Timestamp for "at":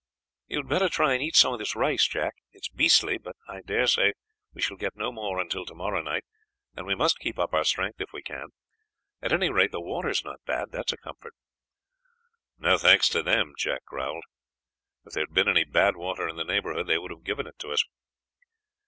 9.21-9.31